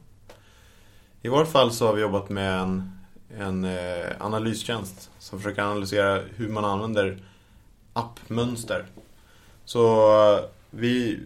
[1.22, 2.92] I vårt fall så har vi jobbat med en,
[3.38, 7.18] en eh, analystjänst som försöker analysera hur man använder
[7.94, 8.86] appmönster.
[9.66, 11.20] Så eh, vi,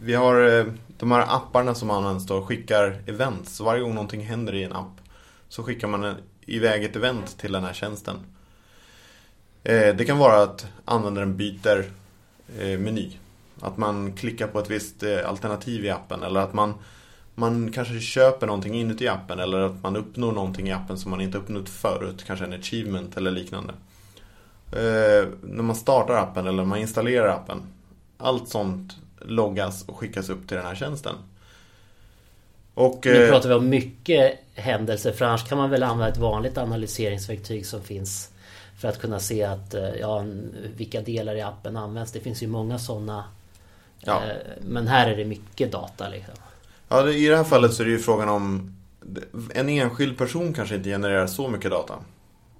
[0.00, 0.66] vi har eh,
[0.98, 3.56] de här apparna som används då skickar events.
[3.56, 5.00] Så varje gång någonting händer i en app
[5.48, 8.16] så skickar man iväg ett event till den här tjänsten.
[9.68, 11.90] Eh, det kan vara att användaren byter
[12.58, 13.10] eh, meny.
[13.60, 16.74] Att man klickar på ett visst eh, alternativ i appen eller att man,
[17.34, 21.20] man kanske köper någonting inuti appen eller att man uppnår någonting i appen som man
[21.20, 22.24] inte uppnått förut.
[22.26, 23.74] Kanske en achievement eller liknande.
[25.42, 27.62] När man startar appen eller man installerar appen.
[28.18, 31.14] Allt sånt loggas och skickas upp till den här tjänsten.
[32.74, 36.58] Och, nu pratar vi om mycket händelser för annars kan man väl använda ett vanligt
[36.58, 38.30] analyseringsverktyg som finns
[38.86, 40.24] för att kunna se att, eh, ja,
[40.76, 42.12] vilka delar i appen används.
[42.12, 43.24] Det finns ju många sådana.
[44.00, 44.22] Ja.
[44.24, 46.34] Eh, men här är det mycket data liksom.
[46.88, 48.76] Ja, i det här fallet så är det ju frågan om
[49.54, 51.94] en enskild person kanske inte genererar så mycket data.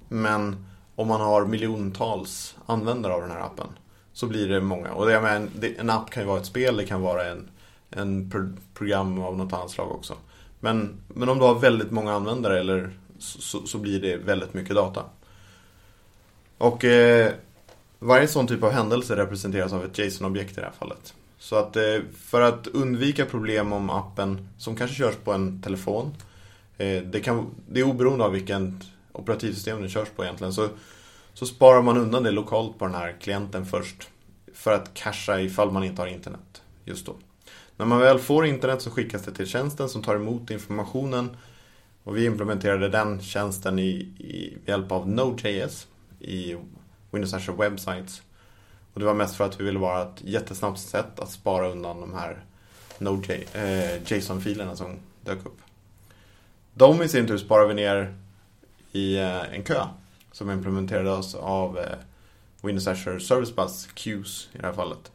[0.09, 3.69] Men om man har miljontals användare av den här appen
[4.13, 4.93] så blir det många.
[4.93, 7.49] Och det, men, en app kan ju vara ett spel, det kan vara en,
[7.91, 8.33] en
[8.75, 10.15] program av något annat slag också.
[10.61, 14.77] Men, men om du har väldigt många användare eller så, så blir det väldigt mycket
[14.77, 15.05] data.
[16.59, 17.33] Och eh,
[17.99, 21.15] varje sån typ av händelse representeras av ett JSON-objekt i det här fallet.
[21.39, 26.15] Så att eh, för att undvika problem om appen som kanske körs på en telefon.
[26.79, 30.69] Eh, det, kan, det är oberoende av vilken operativsystem den körs på egentligen så,
[31.35, 34.09] så sparar man undan det lokalt på den här klienten först.
[34.55, 37.17] För att casha ifall man inte har internet just då.
[37.77, 41.37] När man väl får internet så skickas det till tjänsten som tar emot informationen
[42.05, 45.87] och vi implementerade den tjänsten i, i hjälp av Node.js
[46.27, 46.57] i
[47.11, 48.23] Windows Azure Websites.
[48.93, 52.01] Och det var mest för att vi ville vara ett jättesnabbt sätt att spara undan
[52.01, 52.45] de här
[53.53, 55.59] eh, JSON-filerna som dök upp.
[56.75, 58.15] De i sin tur sparar vi ner
[58.93, 59.87] i eh, en kö
[60.33, 61.99] som implementerades av eh,
[62.63, 65.13] Windows Azure Service Bus Queues i det här fallet.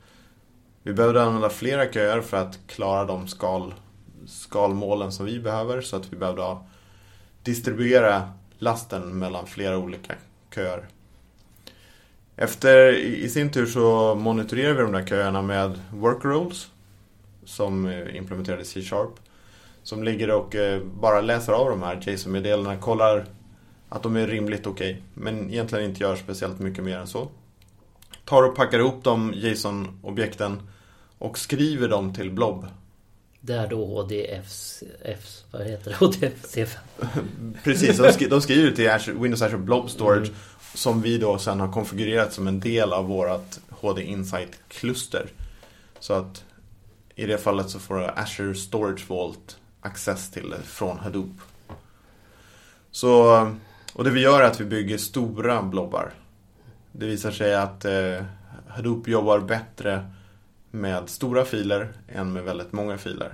[0.84, 3.74] Vi behövde använda flera köer för att klara de skal,
[4.28, 6.58] skalmålen som vi behöver så att vi behövde
[7.44, 10.16] distribuera lasten mellan flera olika
[10.56, 10.88] köer.
[12.42, 16.68] Efter, i sin tur så monitorerar vi de där köerna med workroles
[17.46, 19.10] som eh, implementerade C-sharp.
[19.84, 23.26] Som ligger och eh, bara läser av de här JSON-meddelandena, kollar
[23.90, 24.92] att de är rimligt okej.
[24.92, 27.28] Okay, men egentligen inte gör speciellt mycket mer än så.
[28.26, 30.62] Tar och packar ihop de JSON-objekten
[31.18, 32.68] och skriver dem till blob.
[33.42, 35.98] Där då HDFs, Fs, vad heter det?
[36.06, 36.78] HDFC5.
[37.64, 40.36] Precis, de, skri de skriver till Azure, Windows Azure Blob Storage mm
[40.74, 45.30] som vi då sen har konfigurerat som en del av vårt HD Insight-kluster.
[46.00, 46.44] Så att
[47.16, 51.42] i det fallet så får Azure Storage Vault access till det från Hadoop.
[52.92, 53.52] Så,
[53.94, 56.14] och det vi gör är att vi bygger stora blobbar.
[56.92, 58.24] Det visar sig att eh,
[58.68, 60.12] Hadoop jobbar bättre
[60.72, 63.34] med stora filer än med väldigt många filer.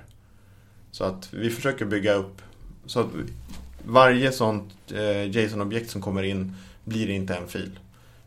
[0.91, 2.41] Så att vi försöker bygga upp
[2.86, 3.08] så att
[3.86, 6.56] varje sånt eh, JSON-objekt som kommer in
[6.88, 7.80] blir inte en fil.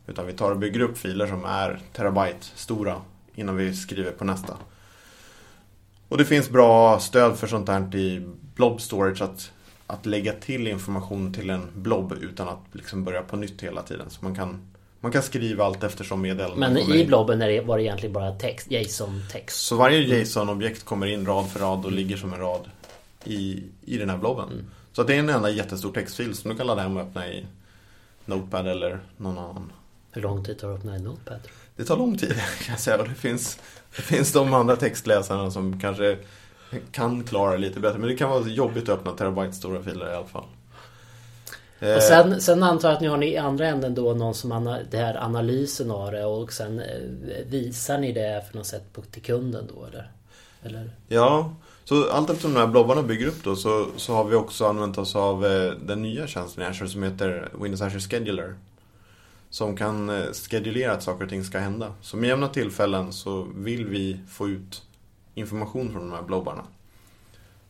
[0.07, 2.97] Utan vi tar och bygger upp filer som är terabyte stora
[3.35, 4.57] innan vi skriver på nästa.
[6.09, 9.53] Och det finns bra stöd för sånt här i blob storage att,
[9.87, 14.11] att lägga till information till en blob utan att liksom börja på nytt hela tiden.
[14.11, 14.71] Så man kan
[15.03, 18.33] man kan skriva allt eftersom meddelandena Men i blobben är det, var det egentligen bara
[18.33, 19.57] text, JSON-text.
[19.57, 22.71] Så varje JSON-objekt kommer in rad för rad och ligger som en rad
[23.25, 24.49] i, i den här blobben.
[24.53, 24.65] Mm.
[24.93, 27.47] Så det är en enda jättestor textfil som du kan ladda hem och öppna i
[28.31, 29.73] Notepad eller någon annan.
[30.11, 31.41] Hur lång tid tar det att öppna i Notepad?
[31.77, 32.29] Det tar lång tid
[32.65, 33.01] kan jag säga.
[33.01, 33.59] Och det finns,
[33.97, 36.19] det finns de andra textläsarna som kanske
[36.93, 37.99] kan klara lite bättre.
[37.99, 40.45] Men det kan vara jobbigt att öppna terabyte stora filer i alla fall.
[41.81, 41.97] Eh.
[41.97, 44.99] Och sen, sen antar jag att ni har i andra änden då någon som det
[44.99, 49.23] här analysen av det och sen eh, visar ni det för något sätt på, till
[49.23, 50.11] kunden då eller?
[50.63, 50.91] eller?
[51.09, 51.55] Ja,
[51.91, 54.99] så allt eftersom de här blobbarna bygger upp då så, så har vi också använt
[54.99, 58.55] oss av eh, den nya tjänsten i Azure som heter Windows Azure Scheduler.
[59.49, 61.95] Som kan eh, skedulera att saker och ting ska hända.
[62.01, 64.83] Så med jämna tillfällen så vill vi få ut
[65.35, 66.63] information från de här blobbarna.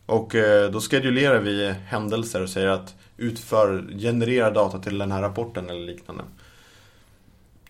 [0.05, 5.21] Och eh, då schedulerar vi händelser och säger att utför, genererar data till den här
[5.21, 6.23] rapporten eller liknande.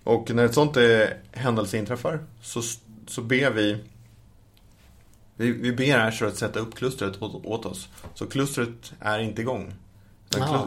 [0.03, 2.61] Och när ett sånt eh, händelse inträffar så,
[3.07, 3.77] så ber vi
[5.41, 7.88] vi, vi ber Azure att sätta upp klustret åt, åt oss.
[8.13, 9.73] Så klustret är inte igång.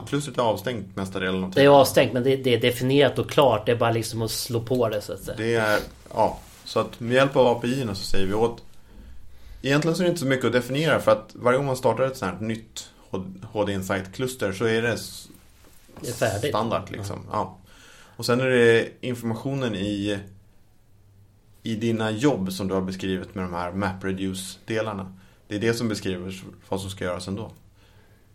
[0.08, 1.64] Klustret är avstängt mesta delen av tiden.
[1.64, 3.66] Det är avstängt men det, det, är definierat och klart.
[3.66, 5.36] Det är bara liksom att slå på det så att säga.
[5.36, 5.78] Det är,
[6.14, 6.38] ja.
[6.64, 8.62] Så att med hjälp av API så säger vi åt
[9.62, 12.04] Egentligen så är det inte så mycket att definiera för att varje gång man startar
[12.04, 12.90] ett sånt här nytt
[13.42, 14.98] HD Insight-kluster så är det,
[16.00, 16.90] det är standard.
[16.90, 17.26] Liksom.
[17.30, 17.32] Ja.
[17.32, 17.58] ja.
[18.16, 20.18] Och sen är det informationen i,
[21.66, 25.12] i dina jobb som du har beskrivit med de här MapReduce-delarna.
[25.48, 26.34] Det är det som beskriver
[26.68, 27.50] vad som ska göras ändå.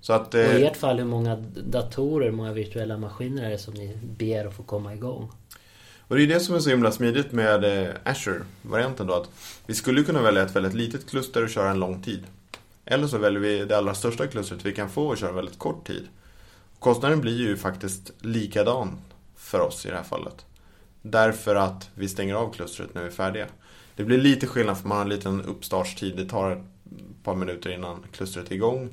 [0.02, 3.58] Så att, och I ert fall, hur många datorer, hur många virtuella maskiner är det
[3.58, 5.32] som ni ber att få komma igång?
[6.08, 9.14] Och det är det som är så himla smidigt med eh, Azure-varianten då.
[9.14, 9.30] Att
[9.66, 12.24] vi skulle kunna välja ett väldigt litet kluster och köra en lång tid.
[12.86, 15.88] Eller så väljer vi det allra största klustret vi kan få och köra väldigt kort
[15.88, 16.08] tid.
[16.80, 18.98] Kostnaden blir ju faktiskt likadan
[19.36, 20.46] för oss i det här fallet.
[21.02, 23.48] Därför att vi stänger av klustret när vi är färdiga.
[23.96, 26.18] Det blir lite skillnad för man har en liten uppstartstid.
[26.18, 26.64] Det tar ett
[27.24, 28.90] par minuter innan klustret är igång.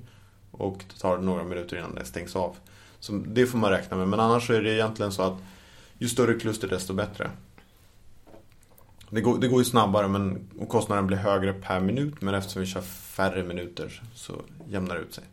[0.50, 2.56] Och det tar några minuter innan det stängs av.
[3.00, 4.08] Så det får man räkna med.
[4.08, 5.38] Men annars så är det egentligen så att
[5.98, 7.30] ju större kluster desto bättre.
[9.10, 12.62] Det går, det går ju snabbare men, och kostnaden blir högre per minut men eftersom
[12.62, 14.32] vi kör färre minuter så
[14.68, 15.24] jämnar det ut sig.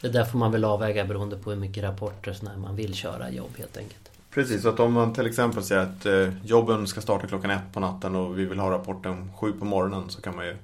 [0.00, 3.30] Det där får man väl avväga beroende på hur mycket rapporter när man vill köra
[3.30, 4.07] jobb helt enkelt.
[4.38, 7.72] Precis, så att om man till exempel säger att eh, jobben ska starta klockan ett
[7.72, 10.56] på natten och vi vill ha rapporten sju på morgonen så kan man ju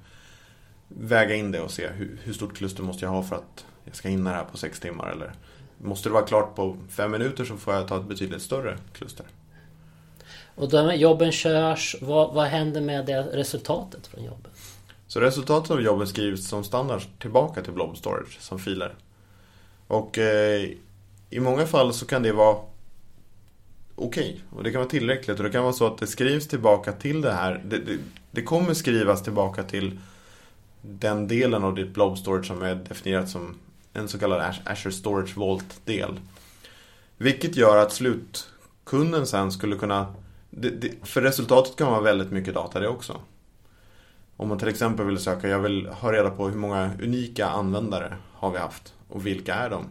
[0.87, 3.95] väga in det och se hur, hur stort kluster måste jag ha för att jag
[3.95, 5.31] ska hinna det här på sex timmar eller
[5.77, 9.25] måste det vara klart på fem minuter så får jag ta ett betydligt större kluster.
[10.55, 14.51] Och de jobben körs, vad, vad händer med det resultatet från jobben?
[15.07, 18.95] Så resultatet av jobben skrivs som standard tillbaka till Blob Storage som filer.
[19.87, 20.69] Och eh,
[21.29, 22.57] i många fall så kan det vara
[23.95, 24.29] okej.
[24.29, 24.57] Okay.
[24.57, 25.37] Och det kan vara tillräckligt.
[25.37, 27.61] Och det kan vara så att det skrivs tillbaka till det här.
[27.65, 27.97] Det, det,
[28.31, 29.99] det kommer skrivas tillbaka till
[30.81, 33.55] den delen av ditt blob storage som är definierat som
[33.93, 36.19] en så kallad Azure Storage Vault-del.
[37.17, 40.15] Vilket gör att slutkunden sen skulle kunna...
[41.03, 43.21] För resultatet kan vara väldigt mycket data det också.
[44.37, 48.17] Om man till exempel vill söka, jag vill ha reda på hur många unika användare
[48.33, 49.85] har vi haft och vilka är de?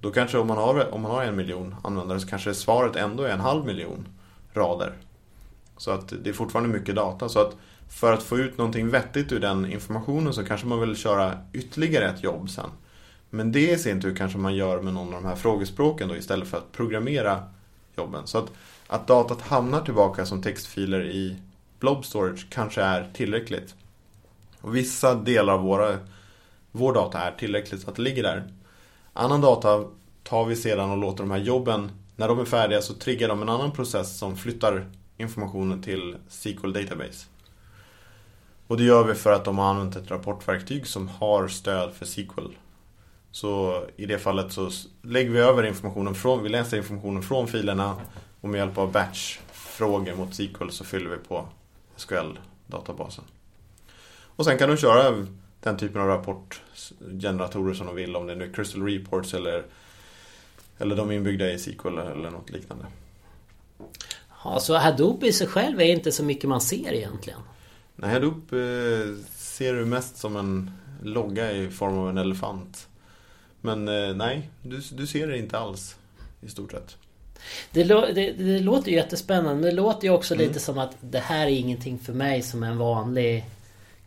[0.00, 3.22] Då kanske om man har, om man har en miljon användare så kanske svaret ändå
[3.22, 4.08] är en halv miljon
[4.52, 4.92] rader.
[5.76, 7.28] Så att det är fortfarande mycket data.
[7.28, 7.56] Så att
[7.88, 12.08] för att få ut någonting vettigt ur den informationen så kanske man vill köra ytterligare
[12.08, 12.70] ett jobb sen.
[13.30, 16.16] Men det i sin tur kanske man gör med någon av de här frågespråken då
[16.16, 17.42] istället för att programmera
[17.96, 18.26] jobben.
[18.26, 18.52] Så att,
[18.86, 21.36] att datat hamnar tillbaka som textfiler i
[21.80, 23.74] blob storage kanske är tillräckligt.
[24.60, 25.98] Och vissa delar av våra,
[26.72, 28.52] vår data är tillräckligt så att det ligger där.
[29.12, 29.84] Annan data
[30.22, 33.42] tar vi sedan och låter de här jobben, när de är färdiga så triggar de
[33.42, 37.26] en annan process som flyttar informationen till SQL Database.
[38.66, 42.06] Och det gör vi för att de har använt ett rapportverktyg som har stöd för
[42.06, 42.56] SQL.
[43.30, 44.70] Så i det fallet så
[45.02, 47.96] lägger vi över informationen från, vi läser informationen från filerna
[48.40, 51.48] och med hjälp av batch-frågor mot SQL så fyller vi på
[51.96, 53.24] SQL-databasen.
[54.36, 55.26] Och sen kan du köra
[55.60, 59.64] den typen av rapportgeneratorer som de vill, om det nu är Crystal Reports eller,
[60.78, 62.86] eller de inbyggda i SQL eller något liknande.
[64.44, 67.40] Ja, så Hadoop i sig själv är inte så mycket man ser egentligen?
[67.96, 70.70] Nej, Hadoop eh, ser du mest som en
[71.02, 72.88] logga i form av en elefant.
[73.60, 75.96] Men eh, nej, du, du ser det inte alls
[76.40, 76.96] i stort sett.
[77.72, 80.46] Det, det, det låter ju jättespännande men det låter ju också mm.
[80.46, 83.44] lite som att det här är ingenting för mig som en vanlig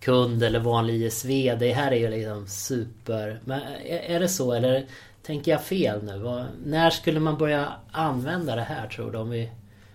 [0.02, 1.30] kund eller vanlig ISV.
[1.60, 3.40] Det här är ju liksom super...
[3.46, 4.86] Men är det så eller
[5.24, 6.46] tänker jag fel nu?
[6.66, 9.18] När skulle man börja använda det här tror du?
[9.18, 9.52] Om vi...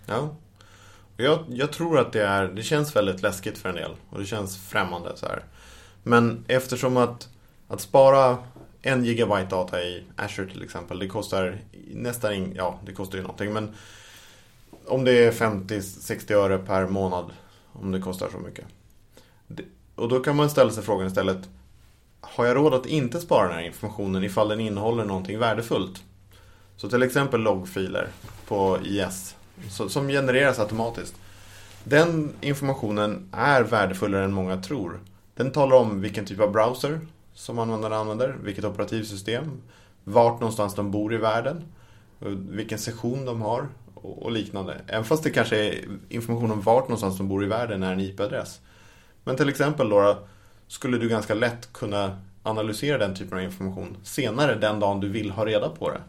[0.07, 0.37] Ja.
[1.17, 2.49] Jag, jag tror att det är...
[2.49, 3.91] Det känns väldigt läskigt för en del.
[4.11, 5.45] Och det känns främmande så här.
[6.03, 7.29] Men eftersom att,
[7.69, 8.39] att spara
[8.83, 10.99] en gigabyte data i Azure till exempel.
[10.99, 11.59] Det kostar
[11.91, 13.75] nästan in, ja det kostar ju någonting men
[14.87, 17.31] om det är 50-60 öre per månad
[17.73, 18.65] om det kostar så mycket.
[19.97, 21.49] Och då kan man ställa sig frågan istället
[22.21, 26.03] Har jag råd att inte spara den här informationen ifall den innehåller någonting värdefullt?
[26.77, 28.09] Så till exempel loggfiler
[28.49, 29.37] på IS
[29.69, 31.15] som genereras automatiskt.
[31.85, 35.01] Den informationen är värdefullare än många tror.
[35.35, 37.01] Den talar om vilken typ av browser
[37.35, 39.51] som användaren använder, vilket operativsystem,
[40.05, 41.63] vart någonstans de bor i världen,
[42.51, 44.81] vilken session de har och liknande.
[44.87, 48.01] Även fast det kanske är information om vart någonstans de bor i världen är en
[48.01, 48.61] IP-adress.
[49.27, 50.19] Men till exempel då
[50.69, 55.31] skulle du ganska lätt kunna analysera den typen av information senare den dagen du vill
[55.31, 56.01] ha reda på det.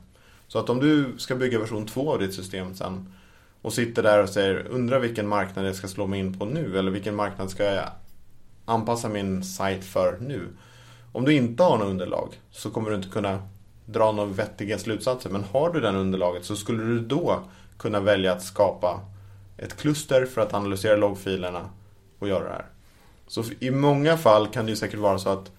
[0.48, 3.14] Så att om du ska bygga version 2 av ditt system sen
[3.62, 6.80] och sitter där och säger undrar vilken marknad jag ska slå mig in på nu
[6.80, 7.90] eller vilken marknad ska jag
[8.66, 10.48] anpassa min sajt för nu.
[11.12, 13.48] Om du inte har något underlag så kommer du inte kunna
[13.86, 15.30] dra några vettiga slutsatser.
[15.30, 17.40] Men har du den underlaget så skulle du då
[17.78, 19.02] kunna välja att skapa
[19.58, 21.70] ett kluster för att analysera loggfilerna
[22.20, 22.66] och göra det här.
[23.28, 25.52] Så i många fall kan det ju säkert vara så att,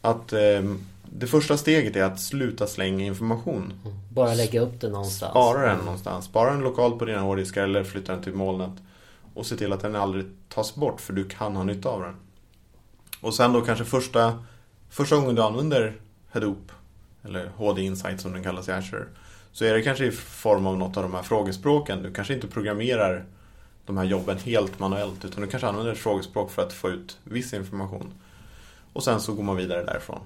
[0.00, 0.62] att eh,
[1.04, 3.72] det första steget är att sluta slänga information.
[4.12, 5.30] Bara lägga upp den någonstans.
[5.30, 6.24] Spara den någonstans.
[6.24, 8.72] Spara den lokalt på dina hårddiskar eller flytta den till molnet.
[9.34, 12.16] Och se till att den aldrig tas bort för du kan ha nytta av den.
[13.20, 14.44] Och sen då kanske första,
[14.90, 15.94] första gången du använder
[16.30, 16.72] Hadoop
[17.24, 19.04] eller HD Insight som den kallas i Azure
[19.52, 22.02] så är det kanske i form av något av de här frågespråken.
[22.02, 23.24] Du kanske inte programmerar
[23.90, 27.18] de här jobben helt manuellt utan du kanske använder ett frågespråk för att få ut
[27.24, 28.12] viss information.
[28.92, 30.20] Och sen så går man vidare därifrån.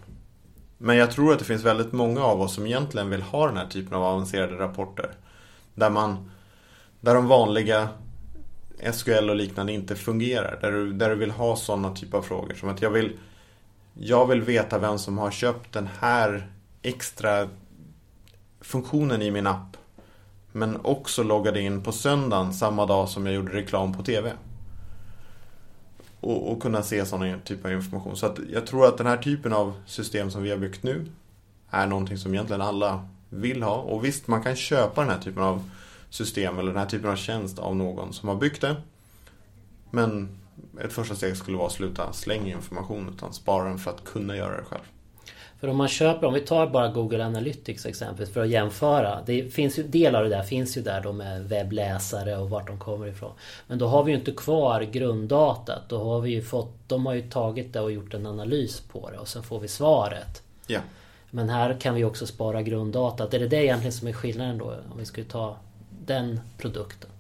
[0.79, 3.57] Men jag tror att det finns väldigt många av oss som egentligen vill ha den
[3.57, 5.11] här typen av avancerade rapporter.
[5.75, 6.31] Där man
[7.01, 7.89] där de vanliga
[8.93, 10.59] SQL och liknande inte fungerar.
[10.61, 12.55] Där du, där du vill ha sådana typer av frågor.
[12.55, 13.19] Som att jag vill,
[13.95, 16.49] jag vill veta vem som har köpt den här
[16.83, 17.49] extra
[18.61, 19.77] funktionen i min app.
[20.57, 24.33] Men också loggade in på söndagen samma dag som jag gjorde reklam på TV.
[26.21, 28.17] Och, och kunna se sådana typer av information.
[28.17, 31.07] Så att jag tror att den här typen av system som vi har byggt nu
[31.71, 33.77] är någonting som egentligen alla vill ha.
[33.77, 35.71] Och visst, man kan köpa den här typen av
[36.11, 38.77] system eller den här typen av tjänst av någon som har byggt det.
[39.91, 40.29] Men
[40.81, 44.37] ett första steg skulle vara att sluta slänga information utan spara den för att kunna
[44.37, 44.83] göra det själv.
[45.65, 49.19] För om man köper, om vi tar bara Google Analytics exempel för att jämföra.
[49.27, 52.67] Det finns ju, del av det där finns ju där då med webbläsare och vart
[52.67, 53.33] de kommer ifrån.
[53.67, 55.89] Men då har vi ju inte kvar grunddatat.
[55.89, 59.11] Då har vi ju fått, de har ju tagit det och gjort en analys på
[59.11, 60.43] det och sen får vi svaret.
[60.67, 60.81] Ja.
[61.31, 63.25] Men här kan vi också spara grunddata.
[63.25, 64.65] Är det det egentligen som är skillnaden då?
[64.65, 65.57] Om vi skulle ta
[66.07, 67.11] den produkten.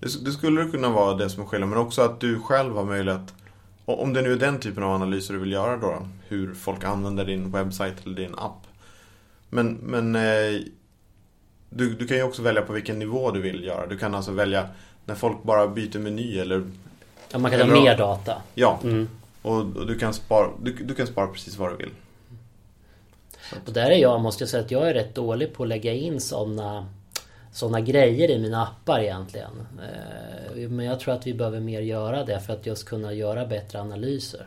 [0.00, 1.70] Det, det skulle kunna vara det som är skillnaden.
[1.70, 3.34] Men också att du själv har möjlighet
[3.84, 7.24] om det nu är den typen av analyser du vill göra då, hur folk använder
[7.24, 8.66] din webbsajt eller din app.
[9.48, 10.60] Men, men eh,
[11.70, 13.86] du, du kan ju också välja på vilken nivå du vill göra.
[13.86, 14.68] Du kan alltså välja
[15.04, 16.64] när folk bara byter meny eller...
[17.32, 18.42] Ja, man kan ha mer data.
[18.54, 19.08] Ja, mm.
[19.42, 21.90] och, och, du, kan spara, du, du, kan spara precis vad du vill.
[23.66, 25.92] Och där är jag, måste jag säga att jag är rätt dålig på att lägga
[25.92, 26.86] in sådana
[27.56, 29.66] sådana grejer i mina appar egentligen.
[29.78, 33.46] Eh, men jag tror att vi behöver mer göra det för att just kunna göra
[33.46, 34.46] bättre analyser.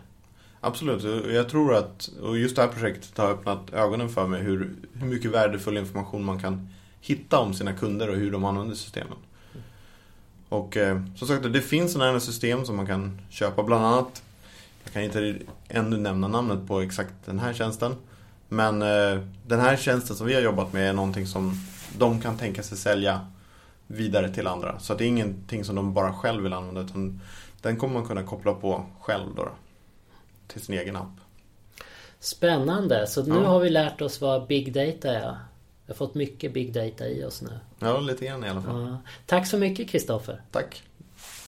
[0.61, 1.03] Absolut,
[1.33, 5.07] jag tror att och just det här projektet har öppnat ögonen för mig hur, hur
[5.07, 6.69] mycket värdefull information man kan
[7.01, 9.17] hitta om sina kunder och hur de använder systemen.
[10.49, 14.23] Och eh, som sagt, det finns sådana här system som man kan köpa bland annat.
[14.83, 15.35] Jag kan inte
[15.67, 17.95] ännu nämna namnet på exakt den här tjänsten.
[18.49, 21.53] Men eh, den här tjänsten som vi har jobbat med är någonting som
[21.97, 23.27] de kan tänka sig sälja
[23.87, 24.79] vidare till andra.
[24.79, 27.21] Så det är ingenting som de bara själv vill använda utan
[27.61, 29.49] den kommer man kunna koppla på själv då,
[30.49, 31.13] till sin egen app.
[32.19, 33.47] Spännande, så nu ja.
[33.47, 35.37] har vi lärt oss vad Big Data är.
[35.85, 37.59] Vi har fått mycket Big Data i oss nu.
[37.79, 38.81] Ja, lite grann i alla fall.
[38.81, 38.97] Ja.
[39.25, 40.41] Tack så mycket Kristoffer.
[40.51, 40.83] Tack.